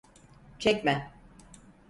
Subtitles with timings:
[0.59, 1.11] Çekme!